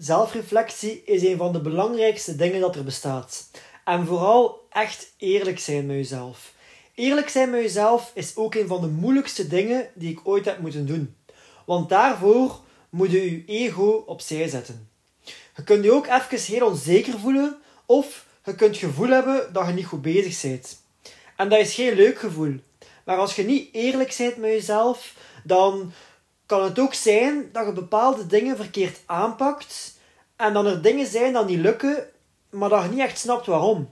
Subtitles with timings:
[0.00, 3.50] Zelfreflectie is een van de belangrijkste dingen dat er bestaat.
[3.84, 6.52] En vooral echt eerlijk zijn met jezelf.
[6.94, 10.58] Eerlijk zijn met jezelf is ook een van de moeilijkste dingen die ik ooit heb
[10.58, 11.16] moeten doen.
[11.66, 14.88] Want daarvoor moet je je ego opzij zetten.
[15.56, 17.56] Je kunt je ook even heel onzeker voelen
[17.86, 20.82] of je kunt het gevoel hebben dat je niet goed bezig bent.
[21.36, 22.54] En dat is geen leuk gevoel.
[23.04, 25.14] Maar als je niet eerlijk bent met jezelf,
[25.44, 25.92] dan
[26.50, 29.98] kan het ook zijn dat je bepaalde dingen verkeerd aanpakt
[30.36, 32.06] en dan er dingen zijn dat niet lukken,
[32.50, 33.88] maar dat je niet echt snapt waarom.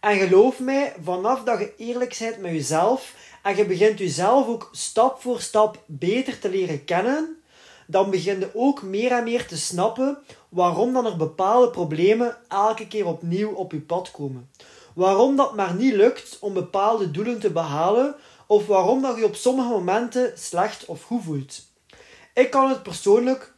[0.00, 4.68] En geloof mij, vanaf dat je eerlijk bent met jezelf en je begint jezelf ook
[4.72, 7.42] stap voor stap beter te leren kennen,
[7.86, 12.88] dan begin je ook meer en meer te snappen waarom dan er bepaalde problemen elke
[12.88, 14.50] keer opnieuw op je pad komen.
[14.94, 18.14] Waarom dat maar niet lukt om bepaalde doelen te behalen,
[18.46, 21.70] of waarom dat je op sommige momenten slecht of goed voelt.
[22.34, 23.52] Ik kan het persoonlijk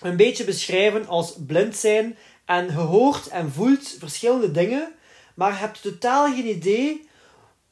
[0.00, 4.92] een beetje beschrijven als blind zijn en je hoort en voelt verschillende dingen,
[5.34, 7.08] maar hebt totaal geen idee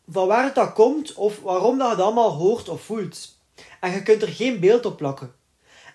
[0.09, 3.39] van waar het dat komt of waarom dat je het allemaal hoort of voelt.
[3.81, 5.35] En je kunt er geen beeld op plakken.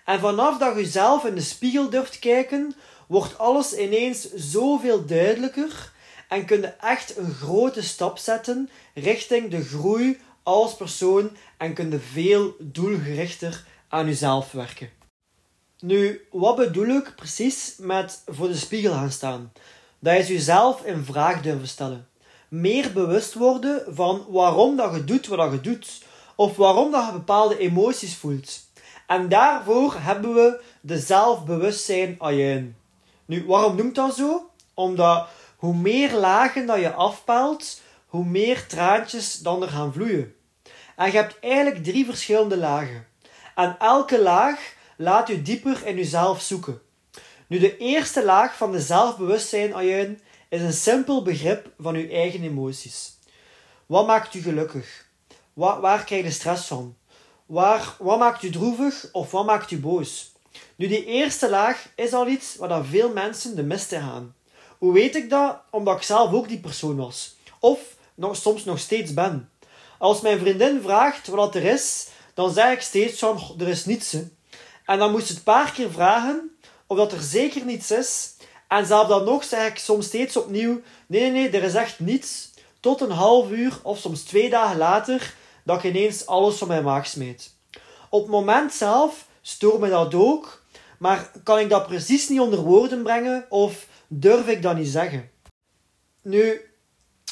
[0.04, 2.74] En vanaf dat je zelf in de spiegel durft kijken,
[3.06, 5.92] wordt alles ineens zoveel duidelijker
[6.28, 11.90] en kun je echt een grote stap zetten richting de groei als persoon en kun
[11.90, 14.90] je veel doelgerichter aan jezelf werken.
[15.80, 19.52] Nu, wat bedoel ik precies met voor de spiegel gaan staan?
[19.98, 22.08] Dat is jezelf in vraag durven stellen.
[22.48, 26.02] Meer bewust worden van waarom dat je doet wat je doet.
[26.36, 28.60] Of waarom dat je bepaalde emoties voelt.
[29.06, 32.76] En daarvoor hebben we de zelfbewustzijn ajuin.
[33.26, 34.50] Nu, waarom noemt dat zo?
[34.74, 40.34] Omdat hoe meer lagen dat je afpelt, hoe meer traantjes dan er gaan vloeien.
[40.96, 43.06] En je hebt eigenlijk drie verschillende lagen.
[43.60, 46.80] En elke laag laat u dieper in uzelf zoeken.
[47.46, 52.42] Nu, de eerste laag van de zelfbewustzijn ajuin is een simpel begrip van uw eigen
[52.42, 53.18] emoties.
[53.86, 55.06] Wat maakt u gelukkig?
[55.52, 56.96] Waar, waar krijg je stress van?
[57.46, 60.32] Waar, wat maakt u droevig of wat maakt u boos?
[60.76, 64.34] Nu, die eerste laag is al iets waar veel mensen de mist in gaan.
[64.78, 65.60] Hoe weet ik dat?
[65.70, 67.36] Omdat ik zelf ook die persoon was.
[67.58, 69.50] Of nog, soms nog steeds ben.
[69.98, 72.08] Als mijn vriendin vraagt wat er is,
[72.40, 74.16] dan zeg ik steeds van, er is niets.
[74.84, 76.56] En dan moest je het een paar keer vragen
[76.86, 78.34] of dat er zeker niets is.
[78.68, 82.00] En zelf dan nog zeg ik soms steeds opnieuw, nee, nee, nee, er is echt
[82.00, 82.50] niets.
[82.80, 85.34] Tot een half uur of soms twee dagen later,
[85.64, 87.54] dat ik ineens alles van mijn maag smeet.
[88.10, 90.64] Op het moment zelf stoor me dat ook,
[90.98, 95.30] maar kan ik dat precies niet onder woorden brengen of durf ik dat niet zeggen?
[96.22, 96.60] Nu,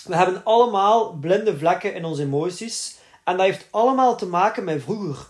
[0.04, 2.96] we hebben allemaal blinde vlekken in onze emoties
[3.28, 5.28] en dat heeft allemaal te maken met vroeger.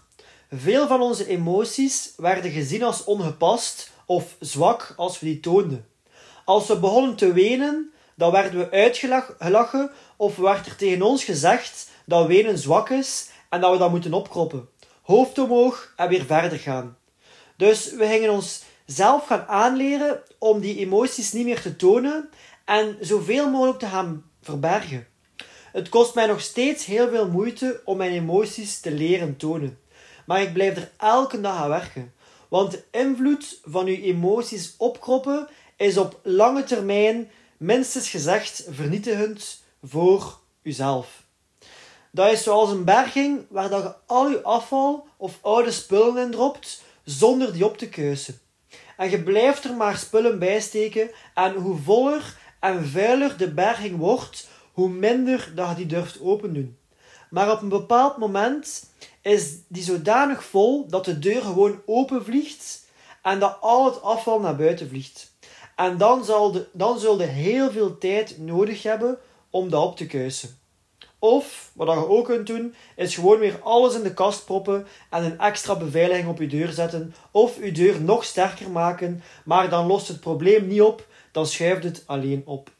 [0.50, 5.86] Veel van onze emoties werden gezien als ongepast of zwak als we die toonden.
[6.44, 11.90] Als we begonnen te wenen, dan werden we uitgelachen of werd er tegen ons gezegd
[12.06, 14.68] dat wenen zwak is en dat we dat moeten opkroppen.
[15.02, 16.96] Hoofd omhoog en weer verder gaan.
[17.56, 22.30] Dus we gingen ons zelf gaan aanleren om die emoties niet meer te tonen
[22.64, 25.06] en zoveel mogelijk te gaan verbergen.
[25.78, 29.78] Het kost mij nog steeds heel veel moeite om mijn emoties te leren tonen.
[30.26, 32.14] Maar ik blijf er elke dag aan werken.
[32.48, 40.38] Want de invloed van uw emoties opkroppen is op lange termijn minstens gezegd vernietigend voor
[40.62, 41.22] uzelf.
[42.10, 46.30] Dat is zoals een berging waar dat je al je afval of oude spullen in
[46.30, 48.40] dropt zonder die op te keuzen.
[48.96, 53.96] En je blijft er maar spullen bij steken en hoe voller en vuiler de berging
[53.96, 54.48] wordt,
[54.78, 56.78] hoe minder dat je die durft open doen.
[57.30, 58.90] Maar op een bepaald moment
[59.22, 62.86] is die zodanig vol dat de deur gewoon open vliegt
[63.22, 65.32] en dat al het afval naar buiten vliegt.
[65.76, 69.18] En dan, zal de, dan zul je heel veel tijd nodig hebben
[69.50, 70.58] om dat op te kuisen.
[71.18, 75.24] Of, wat je ook kunt doen, is gewoon weer alles in de kast proppen en
[75.24, 77.14] een extra beveiliging op je deur zetten.
[77.30, 81.84] Of je deur nog sterker maken, maar dan lost het probleem niet op, dan schuift
[81.84, 82.76] het alleen op.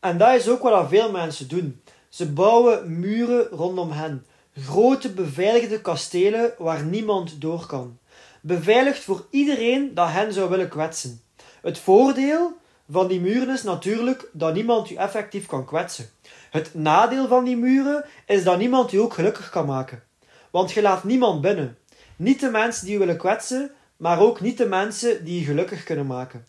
[0.00, 1.82] En dat is ook wat veel mensen doen.
[2.08, 4.26] Ze bouwen muren rondom hen.
[4.54, 7.98] Grote beveiligde kastelen waar niemand door kan.
[8.42, 11.20] beveiligt voor iedereen dat hen zou willen kwetsen.
[11.62, 12.52] Het voordeel
[12.90, 16.10] van die muren is natuurlijk dat niemand u effectief kan kwetsen.
[16.50, 20.02] Het nadeel van die muren is dat niemand u ook gelukkig kan maken.
[20.50, 21.78] Want je laat niemand binnen.
[22.16, 25.84] Niet de mensen die u willen kwetsen, maar ook niet de mensen die je gelukkig
[25.84, 26.46] kunnen maken.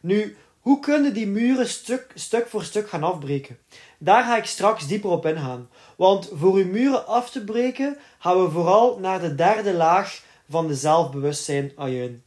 [0.00, 3.58] Nu, hoe kunnen die muren stuk, stuk voor stuk gaan afbreken?
[3.98, 5.68] Daar ga ik straks dieper op ingaan.
[5.96, 10.66] Want voor uw muren af te breken, gaan we vooral naar de derde laag van
[10.66, 12.24] de zelfbewustzijn ajuin.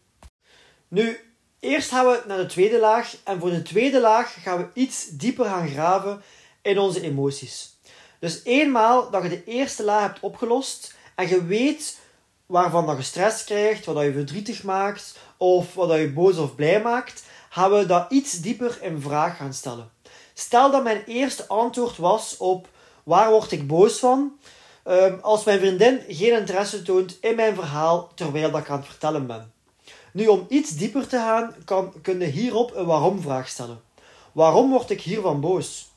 [0.88, 1.19] Nu,
[1.60, 3.18] eerst gaan we naar de tweede laag.
[3.24, 6.22] En voor de tweede laag gaan we iets dieper gaan graven
[6.62, 7.80] in onze emoties.
[8.19, 12.00] Dus eenmaal dat je de eerste laag hebt opgelost en je weet
[12.45, 16.38] waarvan dat je stress krijgt, wat dat je verdrietig maakt of wat dat je boos
[16.38, 17.24] of blij maakt,
[17.57, 19.89] gaan we dat iets dieper in vraag gaan stellen.
[20.33, 22.68] Stel dat mijn eerste antwoord was op
[23.04, 24.31] waar word ik boos van?
[24.86, 28.88] Um, als mijn vriendin geen interesse toont in mijn verhaal terwijl dat ik aan het
[28.88, 29.51] vertellen ben.
[30.13, 33.81] Nu, om iets dieper te gaan, kan, kun je hierop een waarom-vraag stellen.
[34.31, 35.92] Waarom word ik hiervan boos?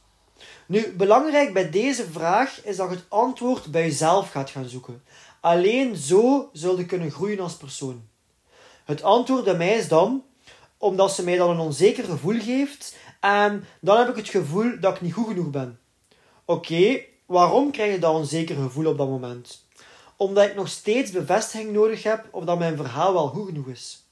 [0.66, 5.02] Nu, belangrijk bij deze vraag is dat je het antwoord bij jezelf gaat gaan zoeken.
[5.40, 8.08] Alleen zo zul je kunnen groeien als persoon.
[8.84, 10.22] Het antwoord bij mij is dan,
[10.80, 14.94] omdat ze mij dan een onzeker gevoel geeft en dan heb ik het gevoel dat
[14.94, 15.78] ik niet goed genoeg ben.
[16.44, 19.66] Oké, waarom krijg je dat onzeker gevoel op dat moment?
[20.16, 24.04] Omdat ik nog steeds bevestiging nodig heb of dat mijn verhaal wel goed genoeg is.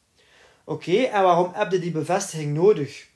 [0.64, 3.06] Oké, en waarom heb je die bevestiging nodig?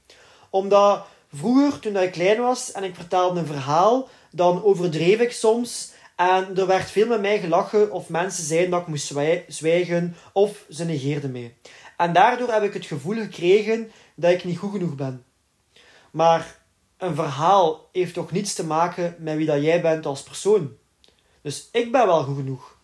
[0.51, 5.93] Omdat vroeger, toen ik klein was en ik vertelde een verhaal, dan overdreef ik soms
[6.17, 9.15] en er werd veel met mij gelachen of mensen zeiden dat ik moest
[9.49, 11.55] zwijgen of ze negeerden mij.
[12.03, 15.25] En daardoor heb ik het gevoel gekregen dat ik niet goed genoeg ben.
[16.11, 16.59] Maar
[16.97, 20.73] een verhaal heeft toch niets te maken met wie dat jij bent als persoon.
[21.43, 22.77] Dus ik ben wel goed genoeg.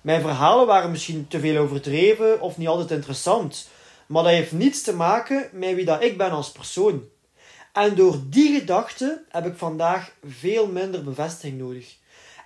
[0.00, 3.68] Mijn verhalen waren misschien te veel overdreven of niet altijd interessant,
[4.06, 7.04] maar dat heeft niets te maken met wie dat ik ben als persoon.
[7.72, 11.96] En door die gedachte heb ik vandaag veel minder bevestiging nodig.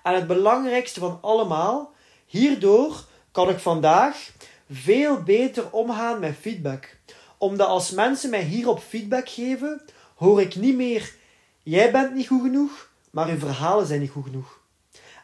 [0.03, 1.93] En het belangrijkste van allemaal,
[2.27, 4.31] hierdoor kan ik vandaag
[4.71, 6.97] veel beter omgaan met feedback.
[7.39, 9.83] Omdat als mensen mij hierop feedback geven,
[10.15, 11.15] hoor ik niet meer:
[11.63, 14.61] jij bent niet goed genoeg, maar uw verhalen zijn niet goed genoeg.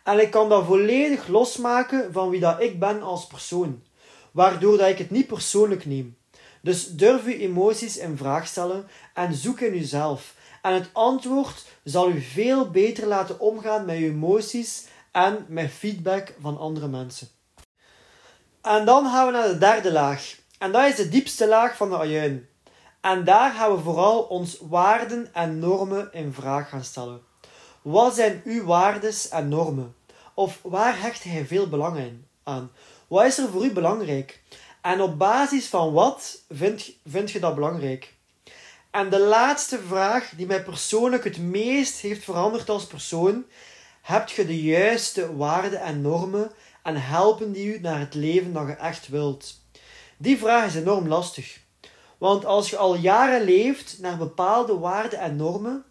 [0.04, 3.82] En ik kan dat volledig losmaken van wie dat ik ben als persoon,
[4.30, 6.16] waardoor dat ik het niet persoonlijk neem.
[6.62, 10.34] Dus durf uw emoties in vraag stellen en zoek in uzelf.
[10.62, 16.34] En het antwoord zal u veel beter laten omgaan met uw emoties en met feedback
[16.40, 17.28] van andere mensen.
[18.66, 20.34] En dan gaan we naar de derde laag.
[20.58, 22.48] En dat is de diepste laag van de ajuin.
[23.00, 27.20] En daar gaan we vooral ons waarden en normen in vraag gaan stellen.
[27.82, 29.94] Wat zijn uw waardes en normen?
[30.34, 32.70] Of waar hecht hij veel belang aan?
[33.06, 34.42] Wat is er voor u belangrijk?
[34.82, 38.14] En op basis van wat vind, vind je dat belangrijk?
[38.90, 43.44] En de laatste vraag die mij persoonlijk het meest heeft veranderd als persoon,
[44.02, 46.50] heb je de juiste waarden en normen
[46.86, 49.54] en helpen die u naar het leven dat je echt wilt?
[50.16, 51.60] Die vraag is enorm lastig.
[52.18, 55.84] Want als je al jaren leeft naar bepaalde waarden en normen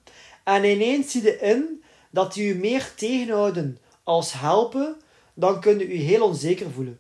[0.43, 5.01] en ineens zie je in dat die u meer tegenhouden als helpen,
[5.33, 6.99] dan kun je je heel onzeker voelen.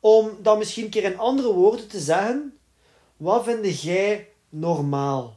[0.00, 2.58] Om dan misschien een keer in andere woorden te zeggen,
[3.16, 5.36] wat vind jij normaal?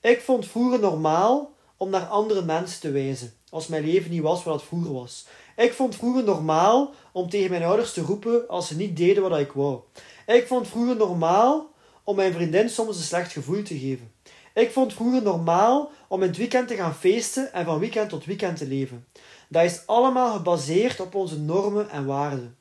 [0.00, 4.44] Ik vond vroeger normaal om naar andere mensen te wijzen, als mijn leven niet was
[4.44, 5.26] wat het vroeger was.
[5.56, 9.38] Ik vond vroeger normaal om tegen mijn ouders te roepen als ze niet deden wat
[9.38, 9.80] ik wou.
[10.26, 11.70] Ik vond vroeger normaal
[12.04, 14.12] om mijn vriendin soms een slecht gevoel te geven.
[14.54, 18.24] Ik vond vroeger normaal om in het weekend te gaan feesten en van weekend tot
[18.24, 19.06] weekend te leven.
[19.48, 22.56] Dat is allemaal gebaseerd op onze normen en waarden.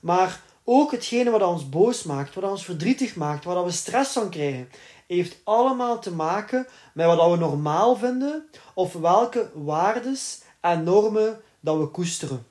[0.00, 4.30] Maar ook hetgene wat ons boos maakt, wat ons verdrietig maakt, waar we stress van
[4.30, 4.68] krijgen,
[5.06, 11.78] heeft allemaal te maken met wat we normaal vinden of welke waardes en normen dat
[11.78, 12.46] we koesteren.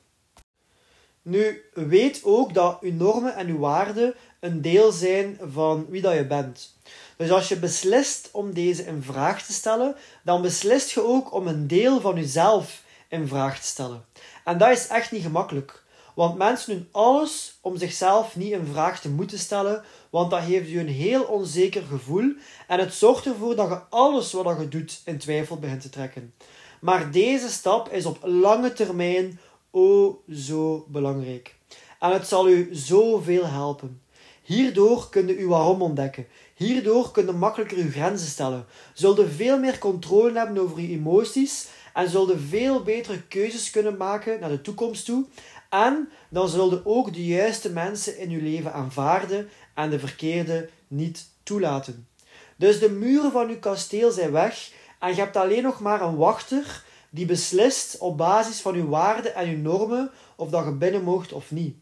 [1.21, 6.13] Nu, weet ook dat uw normen en uw waarden een deel zijn van wie dat
[6.13, 6.77] je bent.
[7.17, 11.47] Dus als je beslist om deze in vraag te stellen, dan beslist je ook om
[11.47, 14.05] een deel van jezelf in vraag te stellen.
[14.43, 15.82] En dat is echt niet gemakkelijk.
[16.13, 20.69] Want mensen doen alles om zichzelf niet in vraag te moeten stellen, want dat geeft
[20.69, 22.33] je een heel onzeker gevoel
[22.67, 26.33] en het zorgt ervoor dat je alles wat je doet in twijfel begint te trekken.
[26.81, 29.39] Maar deze stap is op lange termijn
[29.71, 31.55] oh zo belangrijk.
[31.99, 34.01] En het zal u zoveel helpen.
[34.43, 36.27] Hierdoor kun je uw waarom ontdekken.
[36.55, 38.65] Hierdoor kun je makkelijker uw grenzen stellen.
[38.93, 43.69] Zul je veel meer controle hebben over je emoties en zul je veel betere keuzes
[43.69, 45.25] kunnen maken naar de toekomst toe.
[45.73, 51.25] En dan zullen ook de juiste mensen in je leven aanvaarden en de verkeerde niet
[51.43, 52.07] toelaten.
[52.55, 56.15] Dus de muren van je kasteel zijn weg en je hebt alleen nog maar een
[56.15, 61.03] wachter die beslist op basis van uw waarden en uw normen of dat je binnen
[61.03, 61.75] mocht of niet.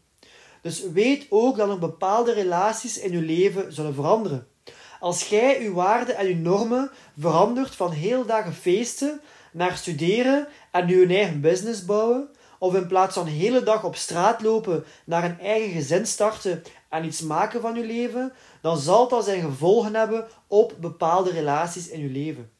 [0.62, 4.46] Dus weet ook dat er bepaalde relaties in je leven zullen veranderen.
[5.00, 9.20] Als jij uw waarden en uw normen verandert van heel dagen feesten
[9.52, 12.28] naar studeren en uw eigen business bouwen,
[12.62, 16.62] of in plaats van de hele dag op straat lopen naar een eigen gezin starten
[16.88, 21.88] en iets maken van je leven, dan zal dat zijn gevolgen hebben op bepaalde relaties
[21.88, 22.50] in je leven.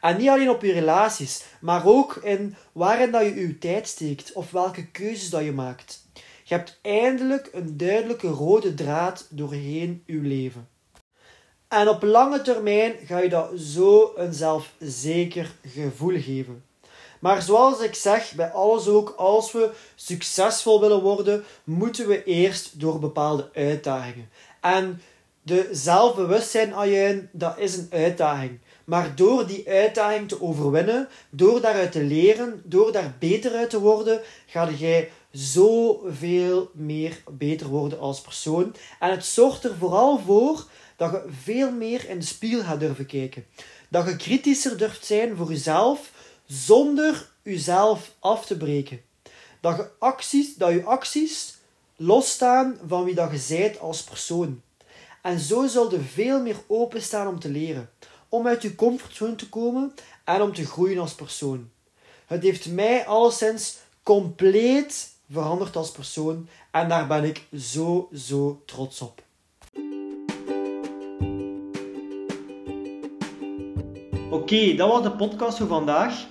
[0.00, 4.32] En niet alleen op je relaties, maar ook in waarin dat je je tijd steekt
[4.32, 6.06] of welke keuzes dat je maakt.
[6.42, 10.68] Je hebt eindelijk een duidelijke rode draad doorheen je leven.
[11.68, 16.64] En op lange termijn ga je dat zo een zelfzeker gevoel geven.
[17.22, 22.80] Maar zoals ik zeg, bij alles ook, als we succesvol willen worden, moeten we eerst
[22.80, 24.28] door bepaalde uitdagingen.
[24.60, 25.02] En
[25.42, 28.58] de zelfbewustzijn, Ajuin, dat is een uitdaging.
[28.84, 33.80] Maar door die uitdaging te overwinnen, door daaruit te leren, door daar beter uit te
[33.80, 38.74] worden, ga jij zoveel meer beter worden als persoon.
[39.00, 43.06] En het zorgt er vooral voor dat je veel meer in de spiegel gaat durven
[43.06, 43.44] kijken.
[43.88, 46.10] Dat je kritischer durft zijn voor jezelf,
[46.52, 49.00] zonder jezelf af te breken.
[49.60, 51.56] Dat je acties, dat je acties
[51.96, 54.62] losstaan van wie dat je zijt als persoon.
[55.22, 57.90] En zo zul je veel meer openstaan om te leren,
[58.28, 59.94] om uit je comfortzone te komen
[60.24, 61.70] en om te groeien als persoon.
[62.26, 69.00] Het heeft mij alleszins compleet veranderd als persoon en daar ben ik zo, zo trots
[69.00, 69.22] op.
[74.30, 76.30] Oké, dat was de podcast voor vandaag.